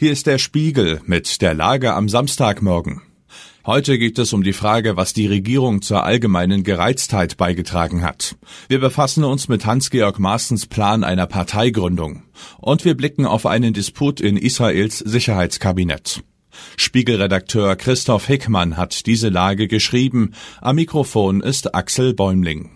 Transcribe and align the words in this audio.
Hier 0.00 0.12
ist 0.12 0.26
der 0.26 0.38
Spiegel 0.38 1.02
mit 1.04 1.42
der 1.42 1.52
Lage 1.52 1.92
am 1.92 2.08
Samstagmorgen. 2.08 3.02
Heute 3.66 3.98
geht 3.98 4.18
es 4.18 4.32
um 4.32 4.42
die 4.42 4.54
Frage, 4.54 4.96
was 4.96 5.12
die 5.12 5.26
Regierung 5.26 5.82
zur 5.82 6.04
allgemeinen 6.04 6.64
Gereiztheit 6.64 7.36
beigetragen 7.36 8.02
hat. 8.02 8.36
Wir 8.68 8.80
befassen 8.80 9.24
uns 9.24 9.48
mit 9.48 9.66
Hans-Georg 9.66 10.18
Maaßens 10.18 10.68
Plan 10.68 11.04
einer 11.04 11.26
Parteigründung. 11.26 12.22
Und 12.56 12.86
wir 12.86 12.96
blicken 12.96 13.26
auf 13.26 13.44
einen 13.44 13.74
Disput 13.74 14.22
in 14.22 14.38
Israels 14.38 15.00
Sicherheitskabinett. 15.00 16.22
Spiegelredakteur 16.78 17.76
Christoph 17.76 18.26
Hickmann 18.26 18.78
hat 18.78 19.04
diese 19.04 19.28
Lage 19.28 19.68
geschrieben. 19.68 20.32
Am 20.62 20.76
Mikrofon 20.76 21.42
ist 21.42 21.74
Axel 21.74 22.14
Bäumling. 22.14 22.70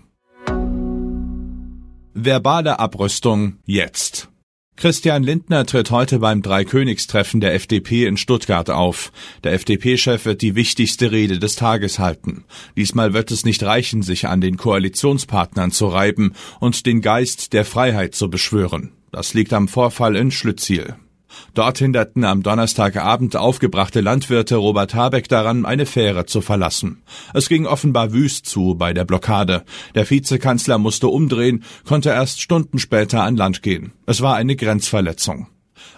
Verbale 2.12 2.78
Abrüstung 2.78 3.60
jetzt. 3.64 4.28
Christian 4.76 5.22
Lindner 5.22 5.66
tritt 5.66 5.90
heute 5.90 6.18
beim 6.18 6.42
Dreikönigstreffen 6.42 7.40
der 7.40 7.54
FDP 7.54 8.06
in 8.06 8.16
Stuttgart 8.16 8.70
auf. 8.70 9.12
Der 9.44 9.52
FDP-Chef 9.52 10.24
wird 10.24 10.42
die 10.42 10.56
wichtigste 10.56 11.12
Rede 11.12 11.38
des 11.38 11.54
Tages 11.54 11.98
halten. 11.98 12.44
Diesmal 12.76 13.14
wird 13.14 13.30
es 13.30 13.44
nicht 13.44 13.62
reichen, 13.62 14.02
sich 14.02 14.26
an 14.26 14.40
den 14.40 14.56
Koalitionspartnern 14.56 15.70
zu 15.70 15.86
reiben 15.86 16.34
und 16.58 16.86
den 16.86 17.02
Geist 17.02 17.52
der 17.52 17.64
Freiheit 17.64 18.14
zu 18.14 18.28
beschwören. 18.28 18.92
Das 19.12 19.32
liegt 19.32 19.52
am 19.52 19.68
Vorfall 19.68 20.16
in 20.16 20.32
Schlütziel. 20.32 20.96
Dort 21.54 21.78
hinderten 21.78 22.24
am 22.24 22.42
Donnerstagabend 22.42 23.36
aufgebrachte 23.36 24.00
Landwirte 24.00 24.56
Robert 24.56 24.94
Habeck 24.94 25.28
daran, 25.28 25.64
eine 25.66 25.86
Fähre 25.86 26.26
zu 26.26 26.40
verlassen. 26.40 27.02
Es 27.32 27.48
ging 27.48 27.66
offenbar 27.66 28.12
wüst 28.12 28.46
zu 28.46 28.74
bei 28.74 28.92
der 28.92 29.04
Blockade. 29.04 29.64
Der 29.94 30.08
Vizekanzler 30.08 30.78
musste 30.78 31.08
umdrehen, 31.08 31.64
konnte 31.84 32.10
erst 32.10 32.40
Stunden 32.40 32.78
später 32.78 33.22
an 33.22 33.36
Land 33.36 33.62
gehen. 33.62 33.92
Es 34.06 34.20
war 34.20 34.36
eine 34.36 34.56
Grenzverletzung. 34.56 35.48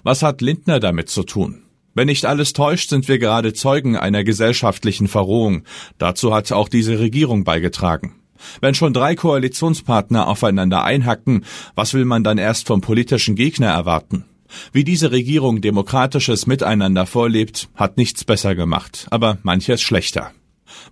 Was 0.02 0.22
hat 0.22 0.40
Lindner 0.40 0.80
damit 0.80 1.08
zu 1.08 1.22
tun? 1.22 1.62
Wenn 1.94 2.08
nicht 2.08 2.26
alles 2.26 2.52
täuscht, 2.52 2.90
sind 2.90 3.08
wir 3.08 3.18
gerade 3.18 3.54
Zeugen 3.54 3.96
einer 3.96 4.22
gesellschaftlichen 4.22 5.08
Verrohung. 5.08 5.62
Dazu 5.96 6.34
hat 6.34 6.52
auch 6.52 6.68
diese 6.68 6.98
Regierung 6.98 7.44
beigetragen. 7.44 8.16
Wenn 8.60 8.74
schon 8.74 8.92
drei 8.92 9.14
Koalitionspartner 9.14 10.28
aufeinander 10.28 10.84
einhacken, 10.84 11.44
was 11.74 11.94
will 11.94 12.04
man 12.04 12.22
dann 12.22 12.36
erst 12.36 12.66
vom 12.66 12.82
politischen 12.82 13.34
Gegner 13.34 13.68
erwarten? 13.68 14.26
Wie 14.72 14.84
diese 14.84 15.12
Regierung 15.12 15.60
demokratisches 15.60 16.46
Miteinander 16.46 17.06
vorlebt, 17.06 17.68
hat 17.74 17.96
nichts 17.96 18.24
besser 18.24 18.54
gemacht, 18.54 19.06
aber 19.10 19.38
manches 19.42 19.80
schlechter. 19.82 20.32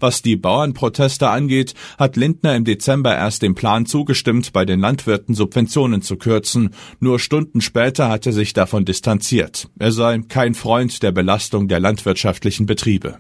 Was 0.01 0.23
die 0.23 0.37
Bauernproteste 0.37 1.29
angeht, 1.29 1.75
hat 1.99 2.17
Lindner 2.17 2.55
im 2.55 2.65
Dezember 2.65 3.15
erst 3.15 3.43
dem 3.43 3.55
Plan 3.55 3.87
zugestimmt, 3.87 4.53
bei 4.53 4.65
den 4.65 4.81
Landwirten 4.81 5.35
Subventionen 5.35 6.03
zu 6.03 6.17
kürzen. 6.17 6.71
Nur 7.01 7.19
Stunden 7.19 7.61
später 7.61 8.09
hat 8.09 8.27
er 8.27 8.33
sich 8.33 8.53
davon 8.53 8.85
distanziert. 8.85 9.69
Er 9.79 9.93
sei 9.93 10.19
kein 10.29 10.55
Freund 10.55 11.03
der 11.03 11.13
Belastung 11.13 11.69
der 11.69 11.81
landwirtschaftlichen 11.81 12.67
Betriebe. 12.67 13.19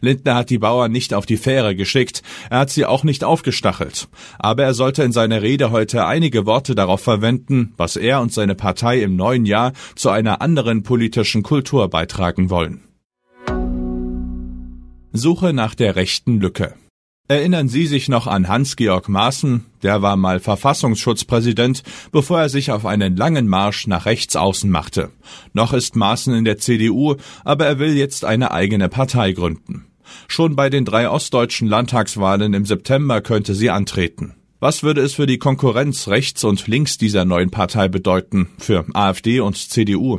Lindner 0.00 0.34
hat 0.34 0.50
die 0.50 0.58
Bauern 0.58 0.92
nicht 0.92 1.14
auf 1.14 1.26
die 1.26 1.36
Fähre 1.36 1.74
geschickt, 1.74 2.22
er 2.50 2.60
hat 2.60 2.70
sie 2.70 2.86
auch 2.86 3.04
nicht 3.04 3.24
aufgestachelt. 3.24 4.08
Aber 4.38 4.64
er 4.64 4.74
sollte 4.74 5.02
in 5.02 5.12
seiner 5.12 5.42
Rede 5.42 5.70
heute 5.70 6.06
einige 6.06 6.46
Worte 6.46 6.74
darauf 6.74 7.00
verwenden, 7.00 7.74
was 7.76 7.96
er 7.96 8.20
und 8.20 8.32
seine 8.32 8.54
Partei 8.54 9.00
im 9.02 9.16
neuen 9.16 9.46
Jahr 9.46 9.72
zu 9.94 10.10
einer 10.10 10.40
anderen 10.40 10.82
politischen 10.82 11.42
Kultur 11.42 11.88
beitragen 11.88 12.50
wollen. 12.50 12.82
Suche 15.12 15.52
nach 15.52 15.74
der 15.74 15.96
rechten 15.96 16.40
Lücke. 16.40 16.74
Erinnern 17.30 17.68
Sie 17.68 17.86
sich 17.86 18.08
noch 18.08 18.26
an 18.26 18.48
Hans-Georg 18.48 19.08
Maaßen? 19.08 19.64
Der 19.84 20.02
war 20.02 20.16
mal 20.16 20.40
Verfassungsschutzpräsident, 20.40 21.84
bevor 22.10 22.40
er 22.40 22.48
sich 22.48 22.72
auf 22.72 22.84
einen 22.84 23.16
langen 23.16 23.46
Marsch 23.46 23.86
nach 23.86 24.04
rechts 24.04 24.34
außen 24.34 24.68
machte. 24.68 25.10
Noch 25.52 25.72
ist 25.72 25.94
Maaßen 25.94 26.34
in 26.34 26.44
der 26.44 26.58
CDU, 26.58 27.14
aber 27.44 27.66
er 27.66 27.78
will 27.78 27.96
jetzt 27.96 28.24
eine 28.24 28.50
eigene 28.50 28.88
Partei 28.88 29.30
gründen. 29.30 29.86
Schon 30.26 30.56
bei 30.56 30.70
den 30.70 30.84
drei 30.84 31.08
ostdeutschen 31.08 31.68
Landtagswahlen 31.68 32.52
im 32.52 32.66
September 32.66 33.20
könnte 33.20 33.54
sie 33.54 33.70
antreten. 33.70 34.34
Was 34.58 34.82
würde 34.82 35.00
es 35.00 35.14
für 35.14 35.26
die 35.26 35.38
Konkurrenz 35.38 36.08
rechts 36.08 36.42
und 36.42 36.66
links 36.66 36.98
dieser 36.98 37.24
neuen 37.24 37.52
Partei 37.52 37.86
bedeuten, 37.86 38.48
für 38.58 38.84
AfD 38.92 39.38
und 39.38 39.56
CDU? 39.56 40.18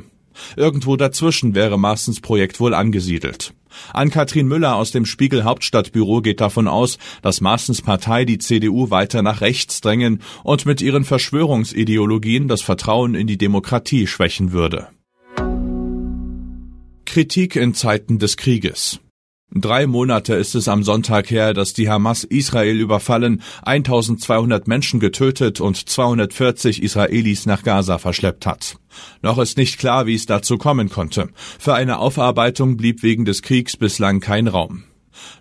Irgendwo 0.55 0.95
dazwischen 0.95 1.55
wäre 1.55 1.77
Maaßens 1.77 2.21
Projekt 2.21 2.61
wohl 2.61 2.73
angesiedelt. 2.73 3.53
Ann-Kathrin 3.93 4.47
Müller 4.47 4.75
aus 4.75 4.91
dem 4.91 5.05
Spiegel 5.05 5.43
Hauptstadtbüro 5.43 6.21
geht 6.21 6.41
davon 6.41 6.67
aus, 6.67 6.97
dass 7.21 7.41
Maaßens 7.41 7.81
Partei 7.81 8.25
die 8.25 8.37
CDU 8.37 8.89
weiter 8.89 9.21
nach 9.21 9.41
rechts 9.41 9.81
drängen 9.81 10.21
und 10.43 10.65
mit 10.65 10.81
ihren 10.81 11.03
Verschwörungsideologien 11.03 12.47
das 12.47 12.61
Vertrauen 12.61 13.15
in 13.15 13.27
die 13.27 13.37
Demokratie 13.37 14.07
schwächen 14.07 14.51
würde. 14.51 14.87
Kritik 17.05 17.57
in 17.57 17.73
Zeiten 17.73 18.19
des 18.19 18.37
Krieges. 18.37 19.01
Drei 19.53 19.85
Monate 19.85 20.35
ist 20.35 20.55
es 20.55 20.69
am 20.69 20.81
Sonntag 20.81 21.29
her, 21.29 21.53
dass 21.53 21.73
die 21.73 21.89
Hamas 21.89 22.23
Israel 22.23 22.79
überfallen, 22.79 23.41
1200 23.63 24.65
Menschen 24.65 25.01
getötet 25.01 25.59
und 25.59 25.89
240 25.89 26.81
Israelis 26.81 27.45
nach 27.45 27.63
Gaza 27.63 27.97
verschleppt 27.97 28.45
hat. 28.45 28.77
Noch 29.21 29.37
ist 29.39 29.57
nicht 29.57 29.77
klar, 29.77 30.05
wie 30.05 30.15
es 30.15 30.25
dazu 30.25 30.57
kommen 30.57 30.89
konnte. 30.89 31.29
Für 31.59 31.73
eine 31.73 31.99
Aufarbeitung 31.99 32.77
blieb 32.77 33.03
wegen 33.03 33.25
des 33.25 33.41
Kriegs 33.41 33.75
bislang 33.75 34.21
kein 34.21 34.47
Raum. 34.47 34.85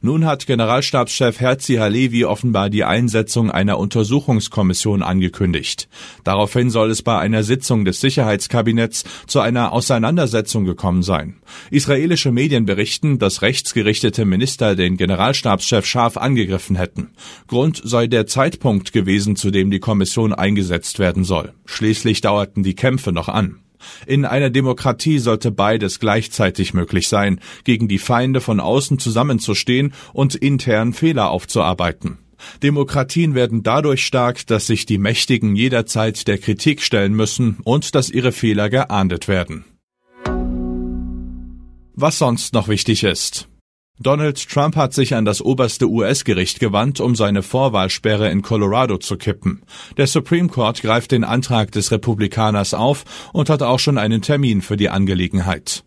Nun 0.03 0.25
hat 0.25 0.47
Generalstabschef 0.47 1.41
Herzi 1.41 1.77
Halevi 1.77 2.25
offenbar 2.25 2.71
die 2.71 2.85
Einsetzung 2.85 3.51
einer 3.51 3.79
Untersuchungskommission 3.79 5.03
angekündigt. 5.03 5.89
Daraufhin 6.25 6.71
soll 6.71 6.91
es 6.91 7.03
bei 7.03 7.19
einer 7.19 7.43
Sitzung 7.43 7.85
des 7.85 8.01
Sicherheitskabinetts 8.01 9.05
zu 9.27 9.41
einer 9.41 9.73
Auseinandersetzung 9.73 10.65
gekommen 10.65 11.03
sein. 11.03 11.37
Israelische 11.71 12.33
Medien 12.33 12.65
berichten, 12.65 13.19
dass 13.19 13.43
rechtsgerichtete 13.43 14.25
Minister 14.25 14.75
den 14.75 14.97
Generalstabschef 14.97 15.85
scharf 15.85 16.17
angegriffen 16.17 16.77
hätten. 16.77 17.11
Grund 17.47 17.81
sei 17.85 18.07
der 18.07 18.27
Zeitpunkt 18.27 18.93
gewesen, 18.93 19.37
zu 19.37 19.51
dem 19.51 19.71
die 19.71 19.81
Kommission 19.81 20.33
eingesetzt 20.33 20.99
werden 20.99 21.25
soll. 21.25 21.53
Schließlich 21.67 22.21
dauerten 22.21 22.63
die 22.63 22.75
Kämpfe 22.75 23.13
noch 23.13 23.29
an. 23.29 23.57
In 24.07 24.25
einer 24.25 24.51
Demokratie 24.51 25.19
sollte 25.19 25.51
beides 25.51 26.01
gleichzeitig 26.01 26.75
möglich 26.75 27.09
sein, 27.09 27.41
gegen 27.65 27.89
die 27.89 27.99
Feinde 27.99 28.41
von 28.41 28.61
außen 28.61 28.99
zusammenzustehen 28.99 29.93
und 30.13 30.35
intern 30.35 30.93
Fehler 30.93 31.31
aufzuarbeiten. 31.31 32.19
Demokratien 32.63 33.35
werden 33.35 33.63
dadurch 33.63 34.05
stark, 34.05 34.47
dass 34.47 34.67
sich 34.67 34.87
die 34.87 34.99
Mächtigen 34.99 35.57
jederzeit 35.57 36.27
der 36.27 36.39
Kritik 36.39 36.83
stellen 36.83 37.15
müssen 37.15 37.59
und 37.65 37.95
dass 37.95 38.11
ihre 38.11 38.33
Fehler 38.33 38.71
geahndet 38.71 39.29
werden. 39.29 39.65
Was 41.95 42.19
sonst 42.19 42.55
noch 42.55 42.69
wichtig 42.69 43.05
ist. 43.05 43.50
Donald 44.03 44.49
Trump 44.49 44.77
hat 44.77 44.95
sich 44.95 45.15
an 45.15 45.27
das 45.27 45.43
oberste 45.43 45.87
US-Gericht 45.87 46.59
gewandt, 46.59 47.01
um 47.01 47.15
seine 47.15 47.43
Vorwahlsperre 47.43 48.31
in 48.31 48.41
Colorado 48.41 48.97
zu 48.97 49.19
kippen. 49.19 49.61
Der 49.99 50.07
Supreme 50.07 50.49
Court 50.49 50.81
greift 50.81 51.13
den 51.13 51.23
Antrag 51.23 51.71
des 51.73 51.93
Republikaners 51.93 52.73
auf 52.73 53.05
und 53.35 53.51
hat 53.51 53.61
auch 53.61 53.79
schon 53.79 53.99
einen 53.99 54.23
Termin 54.23 54.63
für 54.63 54.79
die 54.79 54.89
Angelegenheit. 54.89 55.85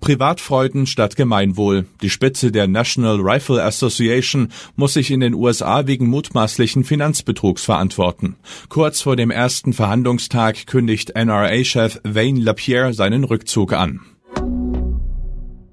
Privatfreuden 0.00 0.86
statt 0.86 1.14
Gemeinwohl. 1.14 1.86
Die 2.02 2.10
Spitze 2.10 2.50
der 2.50 2.66
National 2.66 3.20
Rifle 3.20 3.62
Association 3.62 4.48
muss 4.74 4.94
sich 4.94 5.12
in 5.12 5.20
den 5.20 5.34
USA 5.34 5.86
wegen 5.86 6.08
mutmaßlichen 6.08 6.82
Finanzbetrugs 6.82 7.64
verantworten. 7.64 8.34
Kurz 8.68 9.00
vor 9.00 9.14
dem 9.14 9.30
ersten 9.30 9.72
Verhandlungstag 9.72 10.66
kündigt 10.66 11.14
NRA-Chef 11.14 12.00
Wayne 12.02 12.40
LaPierre 12.40 12.94
seinen 12.94 13.22
Rückzug 13.22 13.74
an. 13.74 14.00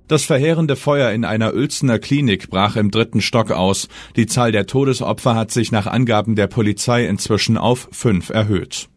Das 0.09 0.25
verheerende 0.25 0.75
Feuer 0.75 1.11
in 1.11 1.23
einer 1.23 1.53
Uelzener 1.53 1.99
Klinik 1.99 2.49
brach 2.49 2.75
im 2.75 2.89
dritten 2.89 3.21
Stock 3.21 3.51
aus. 3.51 3.87
Die 4.15 4.25
Zahl 4.25 4.51
der 4.51 4.65
Todesopfer 4.65 5.35
hat 5.35 5.51
sich 5.51 5.71
nach 5.71 5.85
Angaben 5.85 6.35
der 6.35 6.47
Polizei 6.47 7.05
inzwischen 7.05 7.59
auf 7.59 7.87
fünf 7.91 8.31
erhöht. 8.31 8.89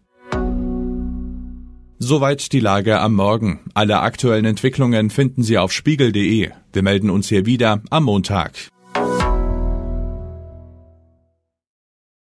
Soweit 1.99 2.51
die 2.53 2.61
Lage 2.61 2.99
am 2.99 3.15
Morgen. 3.15 3.61
Alle 3.75 4.01
aktuellen 4.01 4.47
Entwicklungen 4.47 5.11
finden 5.11 5.43
Sie 5.43 5.59
auf 5.59 5.71
spiegel.de. 5.71 6.49
Wir 6.73 6.83
melden 6.83 7.11
uns 7.11 7.29
hier 7.29 7.45
wieder 7.45 7.83
am 7.91 8.05
Montag. 8.05 8.53